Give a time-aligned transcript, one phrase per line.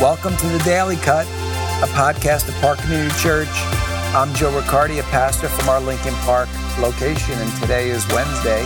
[0.00, 3.48] Welcome to the Daily Cut, a podcast of Park Community Church.
[4.12, 8.60] I'm Joe Riccardi, a pastor from our Lincoln Park location, and today is Wednesday,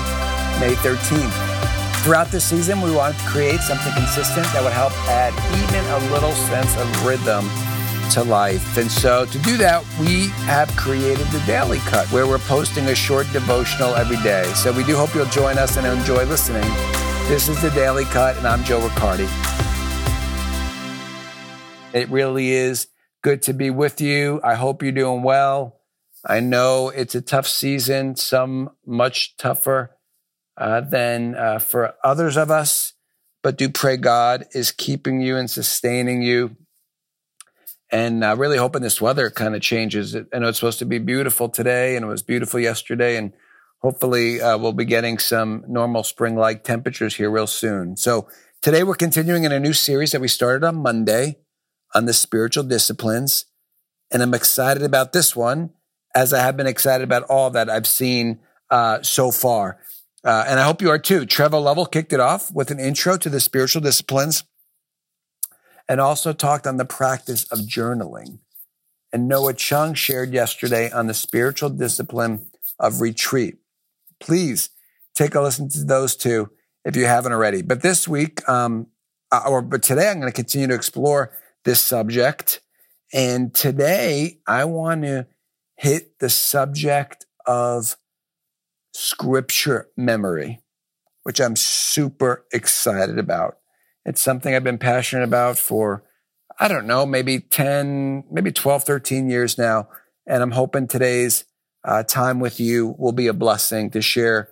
[0.59, 2.03] May 13th.
[2.03, 5.33] Throughout the season, we want to create something consistent that would help add
[5.63, 7.49] even a little sense of rhythm
[8.11, 8.77] to life.
[8.77, 12.95] And so to do that, we have created the Daily Cut, where we're posting a
[12.97, 14.43] short devotional every day.
[14.55, 16.69] So we do hope you'll join us and enjoy listening.
[17.29, 19.60] This is the Daily Cut, and I'm Joe Riccardi.
[21.93, 22.87] It really is
[23.21, 24.41] good to be with you.
[24.45, 25.81] I hope you're doing well.
[26.25, 29.97] I know it's a tough season, some much tougher
[30.57, 32.93] uh, than uh, for others of us,
[33.43, 36.57] but do pray God is keeping you and sustaining you.
[37.91, 40.15] And uh, really hoping this weather kind of changes.
[40.15, 43.33] I know it's supposed to be beautiful today, and it was beautiful yesterday, and
[43.79, 47.97] hopefully uh, we'll be getting some normal spring-like temperatures here real soon.
[47.97, 48.29] So
[48.63, 51.39] today we're continuing in a new series that we started on Monday
[51.95, 53.47] on the spiritual disciplines.
[54.11, 55.71] And I'm excited about this one
[56.15, 59.79] as I have been excited about all that I've seen uh, so far.
[60.25, 61.25] Uh, and I hope you are too.
[61.25, 64.45] Trevor Lovell kicked it off with an intro to the spiritual disciplines
[65.89, 68.39] and also talked on the practice of journaling.
[69.13, 72.47] And Noah Chung shared yesterday on the spiritual discipline
[72.79, 73.57] of retreat.
[74.21, 74.71] Please
[75.15, 76.51] take a listen to those two
[76.85, 77.63] if you haven't already.
[77.63, 78.87] But this week, um,
[79.33, 81.33] uh, or but today, I'm going to continue to explore
[81.65, 82.61] this subject.
[83.13, 85.27] And today I want to
[85.77, 87.97] hit the subject of
[88.93, 90.61] scripture memory,
[91.23, 93.59] which I'm super excited about.
[94.05, 96.05] It's something I've been passionate about for,
[96.59, 99.89] I don't know, maybe 10, maybe 12, 13 years now.
[100.27, 101.45] And I'm hoping today's
[101.85, 104.51] uh, time with you will be a blessing to share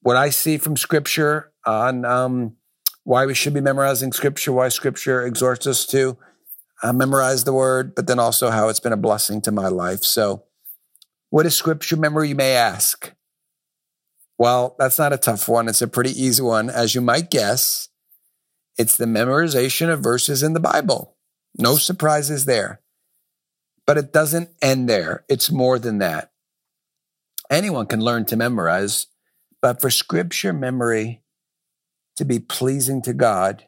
[0.00, 2.56] what I see from scripture on um,
[3.04, 6.16] why we should be memorizing scripture, why scripture exhorts us to
[6.82, 10.04] uh, memorize the word, but then also how it's been a blessing to my life.
[10.04, 10.44] So,
[11.30, 13.12] what is scripture memory, you may ask?
[14.38, 15.68] Well, that's not a tough one.
[15.68, 16.68] It's a pretty easy one.
[16.68, 17.88] As you might guess,
[18.76, 21.16] it's the memorization of verses in the Bible.
[21.56, 22.80] No surprises there.
[23.86, 26.30] But it doesn't end there, it's more than that.
[27.50, 29.08] Anyone can learn to memorize,
[29.60, 31.22] but for scripture memory
[32.16, 33.66] to be pleasing to God,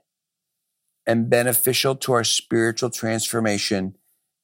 [1.06, 3.96] and beneficial to our spiritual transformation.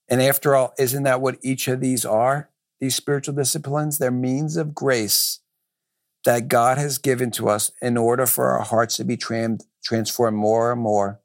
[0.08, 2.50] And after all, isn't that what each of these are?
[2.80, 3.98] These spiritual disciplines?
[3.98, 5.40] They're means of grace
[6.24, 10.36] that God has given to us in order for our hearts to be tram- transformed
[10.36, 11.20] more and more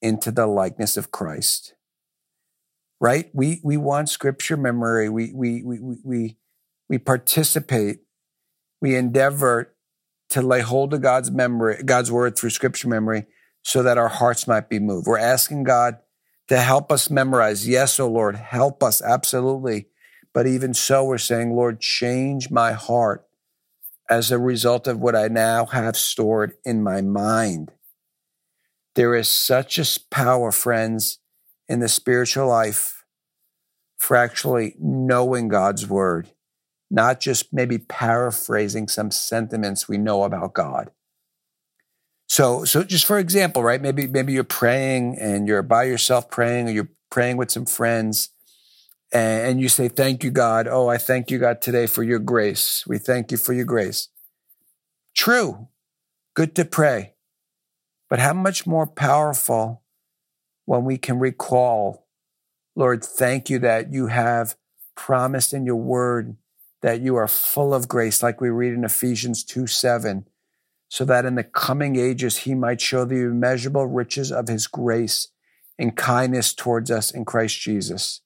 [0.00, 1.74] into the likeness of Christ.
[3.00, 3.30] Right?
[3.32, 5.08] We we want scripture memory.
[5.08, 6.36] We we we we
[6.88, 8.00] we participate.
[8.80, 9.74] We endeavor
[10.30, 13.26] to lay hold of God's memory, God's word through scripture memory
[13.62, 15.06] so that our hearts might be moved.
[15.06, 15.98] We're asking God
[16.48, 17.68] to help us memorize.
[17.68, 19.02] Yes, oh Lord, help us.
[19.02, 19.88] Absolutely.
[20.32, 23.26] But even so, we're saying, Lord, change my heart
[24.08, 27.72] as a result of what I now have stored in my mind.
[28.94, 31.18] There is such a power, friends,
[31.68, 33.04] in the spiritual life
[33.98, 36.30] for actually knowing God's word,
[36.90, 40.90] not just maybe paraphrasing some sentiments we know about God.
[42.28, 43.80] So, so just for example, right?
[43.80, 48.30] Maybe, maybe you're praying and you're by yourself praying or you're praying with some friends
[49.12, 50.68] and you say, thank you, God.
[50.68, 52.84] Oh, I thank you, God, today for your grace.
[52.86, 54.08] We thank you for your grace.
[55.14, 55.68] True.
[56.34, 57.14] Good to pray.
[58.10, 59.82] But how much more powerful
[60.66, 62.06] when we can recall,
[62.76, 64.56] Lord, thank you that you have
[64.94, 66.36] promised in your word
[66.82, 70.26] that you are full of grace, like we read in Ephesians 2 7
[70.88, 75.28] so that in the coming ages he might show the immeasurable riches of his grace
[75.78, 78.22] and kindness towards us in Christ Jesus.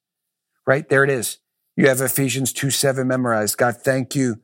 [0.67, 0.89] Right?
[0.89, 1.39] There it is.
[1.77, 3.59] You have Ephesians 2 7 memorized.
[3.59, 4.37] God, thank you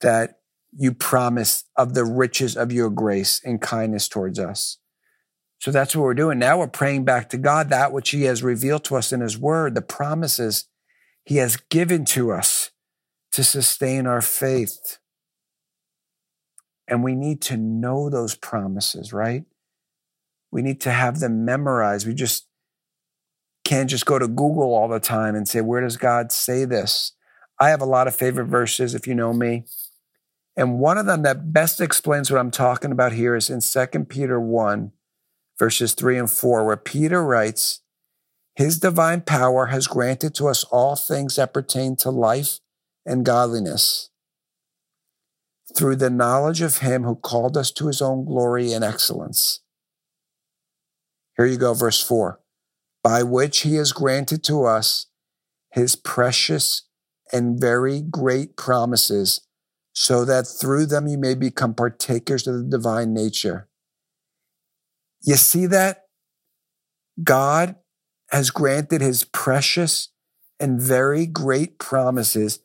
[0.00, 0.40] that
[0.72, 4.78] you promise of the riches of your grace and kindness towards us.
[5.58, 6.38] So that's what we're doing.
[6.38, 9.38] Now we're praying back to God that which he has revealed to us in his
[9.38, 10.66] word, the promises
[11.24, 12.71] he has given to us
[13.32, 14.98] to sustain our faith.
[16.86, 19.44] And we need to know those promises, right?
[20.50, 22.06] We need to have them memorized.
[22.06, 22.46] We just
[23.64, 27.12] can't just go to Google all the time and say, where does God say this?
[27.58, 29.64] I have a lot of favorite verses, if you know me.
[30.56, 34.04] And one of them that best explains what I'm talking about here is in 2
[34.04, 34.92] Peter 1,
[35.58, 37.80] verses 3 and 4, where Peter writes,
[38.56, 42.58] His divine power has granted to us all things that pertain to life
[43.04, 44.10] and godliness
[45.76, 49.60] through the knowledge of him who called us to his own glory and excellence.
[51.36, 52.40] Here you go, verse 4.
[53.02, 55.06] by which he has granted to us
[55.72, 56.86] his precious
[57.32, 59.40] and very great promises,
[59.94, 63.68] so that through them you may become partakers of the divine nature.
[65.22, 66.04] You see that?
[67.22, 67.76] God
[68.30, 70.08] has granted his precious
[70.60, 72.60] and very great promises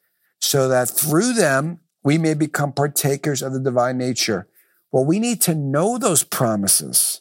[0.48, 4.48] so that through them we may become partakers of the divine nature.
[4.94, 7.20] Well, we need to know those promises.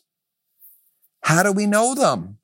[1.22, 2.38] How do we know them?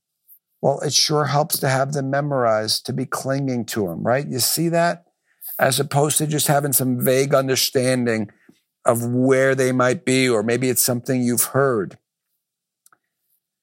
[0.61, 4.27] Well, it sure helps to have them memorized, to be clinging to them, right?
[4.27, 5.05] You see that?
[5.57, 8.33] As opposed to just having some vague understanding
[8.85, 11.97] of where they might be, or maybe it's something you've heard.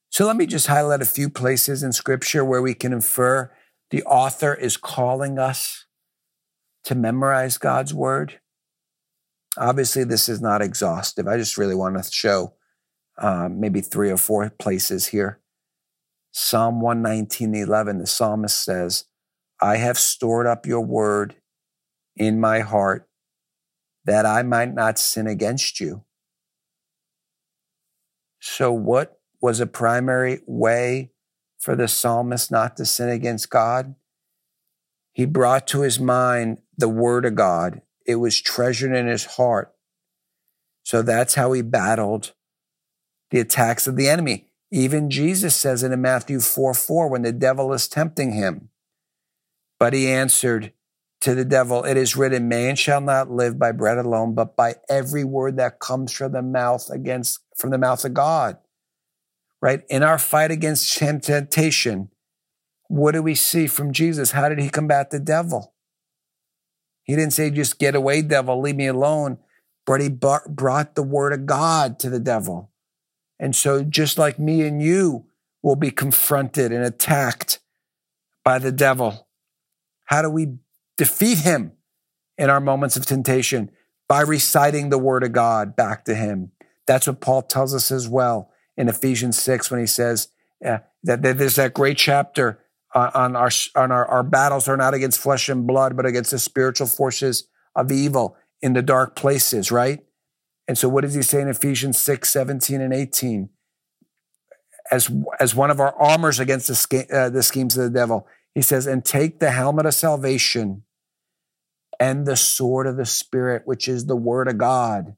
[0.09, 3.51] So let me just highlight a few places in scripture where we can infer
[3.89, 5.85] the author is calling us
[6.85, 8.39] to memorize God's word.
[9.57, 11.27] Obviously, this is not exhaustive.
[11.27, 12.53] I just really want to show
[13.17, 15.39] uh, maybe three or four places here.
[16.31, 19.05] Psalm 119, 11, the psalmist says,
[19.61, 21.35] I have stored up your word
[22.15, 23.09] in my heart
[24.05, 26.03] that I might not sin against you.
[28.39, 31.11] So, what was a primary way
[31.59, 33.95] for the psalmist not to sin against God?
[35.11, 37.81] He brought to his mind the word of God.
[38.05, 39.73] It was treasured in his heart.
[40.83, 42.33] So that's how he battled
[43.31, 44.47] the attacks of the enemy.
[44.71, 48.69] Even Jesus says it in Matthew 4 4 when the devil is tempting him.
[49.79, 50.73] But he answered
[51.21, 54.75] to the devil, It is written, man shall not live by bread alone, but by
[54.89, 58.57] every word that comes from the mouth against from the mouth of God.
[59.61, 59.81] Right?
[59.89, 62.09] In our fight against temptation,
[62.87, 64.31] what do we see from Jesus?
[64.31, 65.73] How did he combat the devil?
[67.09, 69.39] He didn't say, just get away, devil, leave me alone.
[69.87, 72.69] But he brought the word of God to the devil.
[73.39, 75.25] And so, just like me and you
[75.63, 77.61] will be confronted and attacked
[78.43, 79.27] by the devil,
[80.05, 80.57] how do we
[80.97, 81.71] defeat him
[82.37, 83.71] in our moments of temptation?
[84.07, 86.51] By reciting the word of God back to him.
[86.85, 90.27] That's what Paul tells us as well in Ephesians 6 when he says
[90.63, 92.59] uh, that there's that great chapter
[92.93, 96.39] on our on our, our battles are not against flesh and blood, but against the
[96.39, 99.99] spiritual forces of evil in the dark places, right?
[100.67, 103.49] And so what does he say in Ephesians 6, 17 and 18?
[104.91, 108.61] As, as one of our armors against the, uh, the schemes of the devil, he
[108.61, 110.83] says, and take the helmet of salvation
[111.99, 115.15] and the sword of the Spirit, which is the word of God.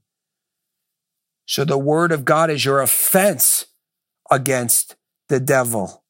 [1.46, 3.66] So the word of God is your offense
[4.30, 4.96] against
[5.28, 6.01] the devil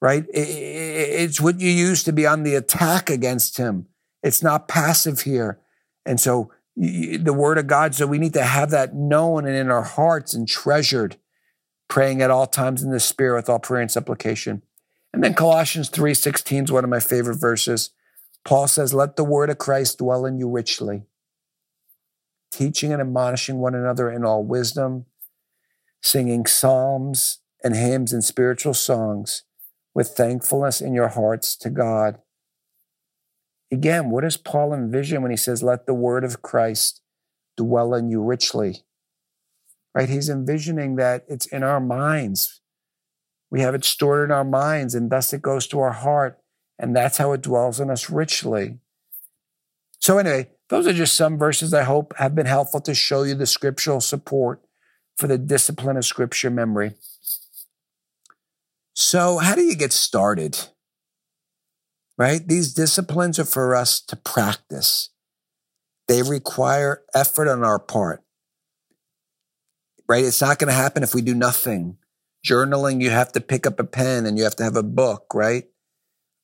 [0.00, 0.24] right?
[0.32, 3.86] It's what you use to be on the attack against him.
[4.22, 5.60] It's not passive here.
[6.04, 9.70] And so the word of God, so we need to have that known and in
[9.70, 11.16] our hearts and treasured,
[11.88, 14.62] praying at all times in the spirit with all prayer and supplication.
[15.12, 17.90] And then Colossians 3:16 is one of my favorite verses.
[18.44, 21.04] Paul says, Let the word of Christ dwell in you richly,
[22.52, 25.06] teaching and admonishing one another in all wisdom,
[26.02, 29.44] singing psalms and hymns and spiritual songs
[29.96, 32.18] with thankfulness in your hearts to God.
[33.72, 37.00] Again, what does Paul envision when he says, Let the word of Christ
[37.56, 38.84] dwell in you richly?
[39.94, 40.10] Right?
[40.10, 42.60] He's envisioning that it's in our minds.
[43.50, 46.40] We have it stored in our minds, and thus it goes to our heart,
[46.78, 48.78] and that's how it dwells in us richly.
[49.98, 53.34] So, anyway, those are just some verses I hope have been helpful to show you
[53.34, 54.62] the scriptural support
[55.16, 56.92] for the discipline of scripture memory.
[58.98, 60.58] So, how do you get started?
[62.16, 62.40] Right?
[62.48, 65.10] These disciplines are for us to practice.
[66.08, 68.22] They require effort on our part.
[70.08, 70.24] Right?
[70.24, 71.98] It's not going to happen if we do nothing.
[72.46, 75.34] Journaling, you have to pick up a pen and you have to have a book,
[75.34, 75.64] right?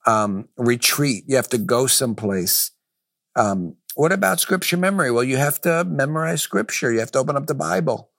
[0.06, 2.72] Um, retreat, you have to go someplace.
[3.34, 5.10] Um, what about scripture memory?
[5.10, 6.92] Well, you have to memorize scripture.
[6.92, 8.10] You have to open up the Bible.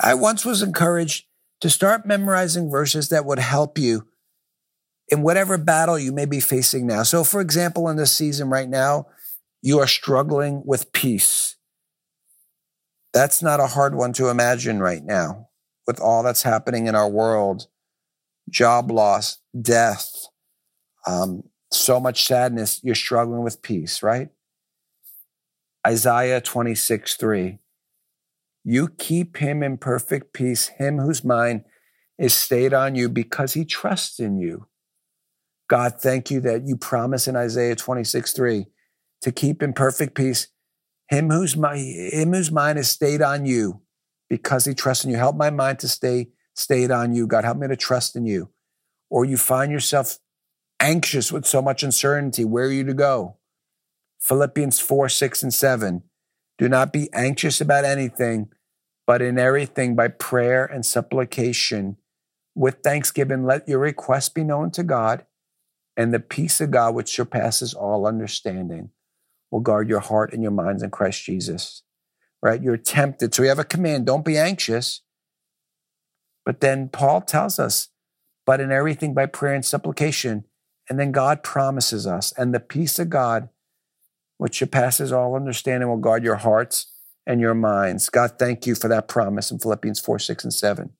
[0.00, 1.25] I once was encouraged
[1.60, 4.06] to start memorizing verses that would help you
[5.08, 7.02] in whatever battle you may be facing now.
[7.02, 9.06] So, for example, in this season right now,
[9.62, 11.56] you are struggling with peace.
[13.12, 15.48] That's not a hard one to imagine right now
[15.86, 17.68] with all that's happening in our world
[18.50, 20.10] job loss, death,
[21.06, 22.80] um, so much sadness.
[22.82, 24.28] You're struggling with peace, right?
[25.86, 27.58] Isaiah 26, 3.
[28.68, 31.64] You keep him in perfect peace, him whose mind
[32.18, 34.66] is stayed on you because he trusts in you.
[35.68, 38.66] God, thank you that you promise in Isaiah 26, 3
[39.22, 40.48] to keep in perfect peace
[41.08, 43.82] him whose, my, him whose mind is stayed on you
[44.28, 45.16] because he trusts in you.
[45.16, 47.28] Help my mind to stay stayed on you.
[47.28, 48.50] God, help me to trust in you.
[49.08, 50.18] or you find yourself
[50.80, 53.36] anxious with so much uncertainty, where are you to go?
[54.20, 56.02] Philippians 4, 6, and 7.
[56.58, 58.48] Do not be anxious about anything,
[59.06, 61.96] but in everything by prayer and supplication,
[62.54, 65.26] with thanksgiving, let your requests be known to God,
[65.96, 68.90] and the peace of God, which surpasses all understanding,
[69.50, 71.82] will guard your heart and your minds in Christ Jesus.
[72.42, 72.62] Right?
[72.62, 73.34] You're tempted.
[73.34, 75.02] So we have a command don't be anxious.
[76.44, 77.88] But then Paul tells us,
[78.44, 80.44] but in everything by prayer and supplication.
[80.88, 83.48] And then God promises us, and the peace of God,
[84.38, 86.92] which surpasses all understanding, will guard your hearts
[87.26, 88.08] and your minds.
[88.08, 90.90] God, thank you for that promise in Philippians 4, 6, and 7.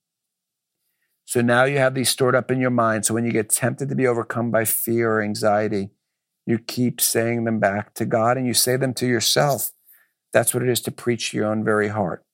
[1.25, 3.05] So now you have these stored up in your mind.
[3.05, 5.91] So when you get tempted to be overcome by fear or anxiety,
[6.47, 9.73] you keep saying them back to God and you say them to yourself.
[10.33, 12.25] That's what it is to preach your own very heart.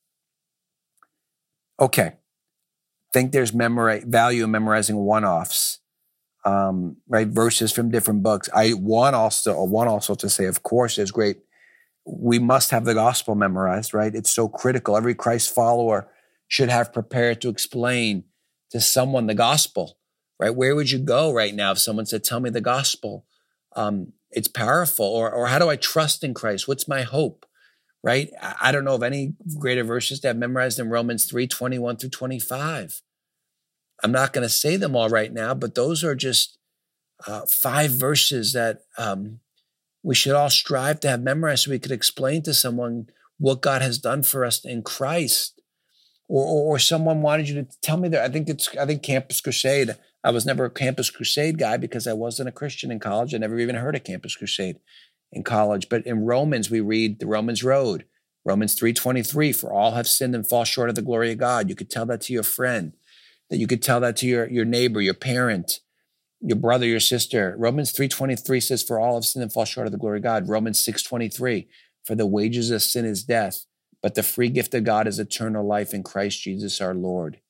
[1.80, 2.14] Okay.
[3.12, 5.80] Think there's memori- value in memorizing one offs
[6.44, 7.28] um, right?
[7.28, 8.48] Verses from different books.
[8.54, 11.38] I want also want also to say, of course, there's great.
[12.04, 14.14] We must have the gospel memorized, right?
[14.14, 14.96] It's so critical.
[14.96, 16.08] Every Christ follower
[16.48, 18.24] should have prepared to explain
[18.70, 19.98] to someone the gospel,
[20.38, 20.54] right?
[20.54, 23.26] Where would you go right now if someone said, "Tell me the gospel"?
[23.76, 25.06] Um, it's powerful.
[25.06, 26.66] Or, or how do I trust in Christ?
[26.66, 27.46] What's my hope?
[28.02, 28.30] Right?
[28.60, 32.10] I don't know of any greater verses to have memorized in Romans 3 21 through
[32.10, 33.00] 25.
[34.02, 36.58] I'm not going to say them all right now, but those are just
[37.28, 39.38] uh, five verses that um,
[40.02, 43.06] we should all strive to have memorized so we could explain to someone
[43.38, 45.60] what God has done for us in Christ.
[46.28, 49.02] Or, or, or someone wanted you to tell me that I think it's I think
[49.02, 49.96] Campus Crusade.
[50.24, 53.34] I was never a Campus Crusade guy because I wasn't a Christian in college.
[53.34, 54.78] I never even heard of Campus Crusade
[55.32, 55.88] in college.
[55.88, 58.04] But in Romans, we read the Romans Road,
[58.44, 61.68] Romans 3:23, for all have sinned and fall short of the glory of God.
[61.68, 62.92] You could tell that to your friend
[63.52, 65.80] that you could tell that to your, your neighbor, your parent,
[66.42, 67.54] your brother, your sister.
[67.56, 70.48] Romans 3.23 says, for all have sinned and fall short of the glory of God.
[70.48, 71.68] Romans 6.23,
[72.04, 73.64] for the wages of sin is death,
[74.02, 77.40] but the free gift of God is eternal life in Christ Jesus our Lord.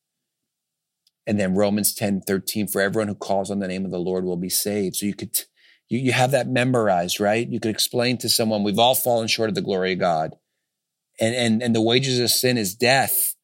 [1.26, 4.24] And then Romans 10, 13, for everyone who calls on the name of the Lord
[4.24, 4.96] will be saved.
[4.96, 5.40] So you could,
[5.88, 7.48] you, you have that memorized, right?
[7.48, 10.36] You could explain to someone, we've all fallen short of the glory of God.
[11.20, 13.34] And, and, and the wages of sin is death.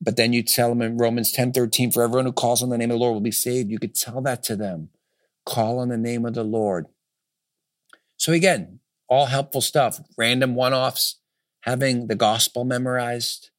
[0.00, 2.78] But then you tell them in Romans 10 13, for everyone who calls on the
[2.78, 3.70] name of the Lord will be saved.
[3.70, 4.90] You could tell that to them.
[5.46, 6.86] Call on the name of the Lord.
[8.16, 10.00] So again, all helpful stuff.
[10.16, 11.20] Random one offs,
[11.60, 13.50] having the gospel memorized,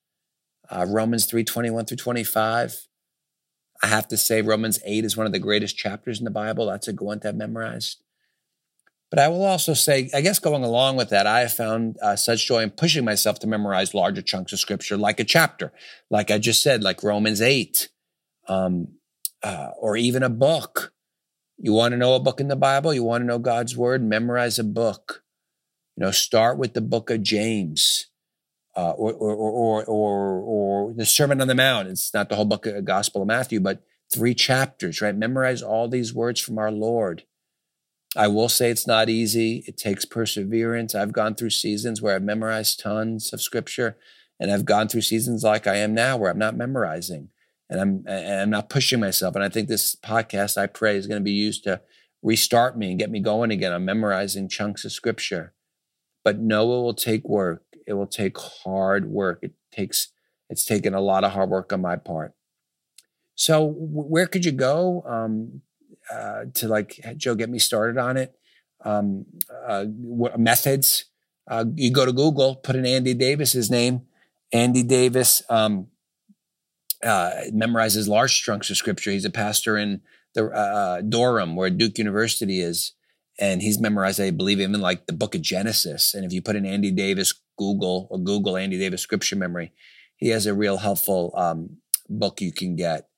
[0.69, 2.87] uh, Romans 3 21 through 25.
[3.83, 6.67] I have to say, Romans 8 is one of the greatest chapters in the Bible.
[6.67, 8.01] That's a good one to have memorized.
[9.11, 12.15] But I will also say, I guess going along with that, I have found uh,
[12.15, 15.71] such joy in pushing myself to memorize larger chunks of scripture, like a chapter,
[16.09, 17.89] like I just said, like Romans 8,
[18.47, 18.87] um,
[19.43, 20.91] uh, or even a book.
[21.57, 22.93] You want to know a book in the Bible?
[22.93, 24.03] You want to know God's word?
[24.03, 25.23] Memorize a book.
[25.95, 28.07] You know, start with the book of James.
[28.75, 31.87] Uh, or, or, or, or, or the Sermon on the Mount.
[31.87, 33.81] It's not the whole book of Gospel of Matthew, but
[34.13, 35.15] three chapters, right?
[35.15, 37.23] Memorize all these words from our Lord.
[38.15, 39.63] I will say it's not easy.
[39.67, 40.95] It takes perseverance.
[40.95, 43.97] I've gone through seasons where I've memorized tons of scripture,
[44.39, 47.29] and I've gone through seasons like I am now where I'm not memorizing
[47.69, 49.35] and I'm and I'm not pushing myself.
[49.35, 51.81] And I think this podcast, I pray, is going to be used to
[52.21, 53.73] restart me and get me going again.
[53.73, 55.53] I'm memorizing chunks of scripture,
[56.23, 57.63] but no, it will take work.
[57.87, 59.39] It will take hard work.
[59.41, 60.09] It takes
[60.49, 62.33] it's taken a lot of hard work on my part.
[63.35, 65.03] So, where could you go?
[65.07, 65.61] Um,
[66.11, 68.37] uh, to like Joe get me started on it.
[68.83, 69.25] Um,
[69.67, 69.85] uh,
[70.37, 71.05] methods.
[71.47, 74.01] Uh, you go to Google, put in Andy Davis's name.
[74.51, 75.87] Andy Davis um,
[77.03, 79.11] uh, memorizes large chunks of scripture.
[79.11, 80.01] He's a pastor in
[80.33, 82.93] the uh, Durham, where Duke University is,
[83.39, 86.13] and he's memorized, I believe, even like the Book of Genesis.
[86.13, 89.71] And if you put in Andy Davis Google or Google Andy Davis scripture memory,
[90.17, 91.77] he has a real helpful um,
[92.09, 93.09] book you can get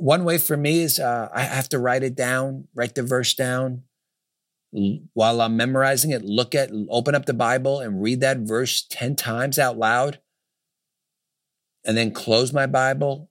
[0.00, 3.34] one way for me is uh, I have to write it down, write the verse
[3.34, 3.82] down.
[5.14, 9.16] While I'm memorizing it, look at, open up the Bible and read that verse 10
[9.16, 10.20] times out loud.
[11.84, 13.30] And then close my Bible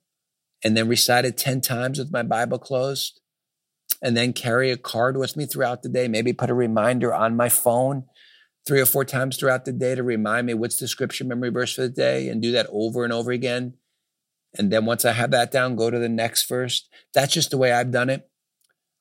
[0.62, 3.20] and then recite it 10 times with my Bible closed.
[4.02, 6.08] And then carry a card with me throughout the day.
[6.08, 8.04] Maybe put a reminder on my phone
[8.66, 11.74] three or four times throughout the day to remind me what's the scripture memory verse
[11.74, 13.74] for the day and do that over and over again
[14.56, 16.88] and then once I have that down, go to the next first.
[17.14, 18.28] That's just the way I've done it.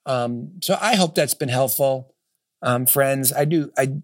[0.05, 2.13] Um, so I hope that's been helpful,
[2.61, 3.33] um, friends.
[3.33, 3.71] I do.
[3.77, 4.01] I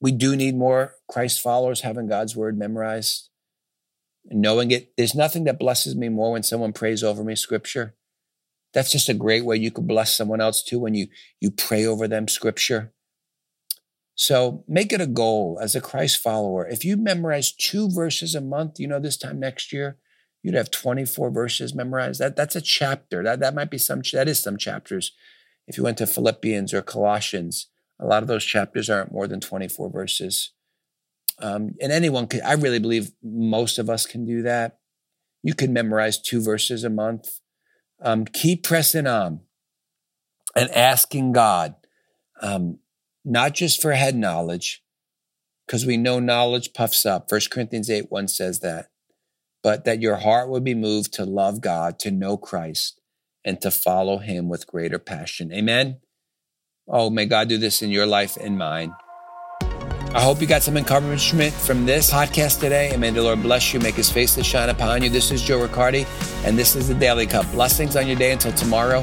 [0.00, 3.28] we do need more Christ followers having God's word memorized,
[4.26, 4.92] knowing it.
[4.96, 7.94] There's nothing that blesses me more when someone prays over me scripture.
[8.72, 11.08] That's just a great way you could bless someone else too when you
[11.40, 12.92] you pray over them scripture.
[14.14, 16.66] So make it a goal as a Christ follower.
[16.66, 19.96] If you memorize two verses a month, you know, this time next year,
[20.42, 22.20] you'd have 24 verses memorized.
[22.20, 23.22] That that's a chapter.
[23.22, 25.12] That that might be some that is some chapters.
[25.66, 27.68] If you went to Philippians or Colossians,
[28.00, 30.52] a lot of those chapters aren't more than 24 verses.
[31.38, 34.78] Um, and anyone could, I really believe most of us can do that.
[35.42, 37.40] You can memorize two verses a month.
[38.02, 39.40] Um, keep pressing on
[40.56, 41.74] and asking God,
[42.40, 42.78] um,
[43.24, 44.82] not just for head knowledge,
[45.66, 47.28] because we know knowledge puffs up.
[47.28, 48.89] First Corinthians 8 1 says that,
[49.62, 53.00] but that your heart would be moved to love God, to know Christ,
[53.44, 55.52] and to follow him with greater passion.
[55.52, 55.98] Amen.
[56.88, 58.94] Oh, may God do this in your life and mine.
[60.12, 62.90] I hope you got some encouragement from this podcast today.
[62.90, 65.08] And may the Lord bless you, make his face to shine upon you.
[65.08, 66.04] This is Joe Riccardi,
[66.44, 67.48] and this is the Daily Cup.
[67.52, 69.02] Blessings on your day until tomorrow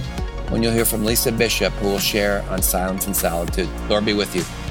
[0.50, 3.70] when you'll hear from Lisa Bishop, who will share on silence and solitude.
[3.90, 4.67] Lord be with you.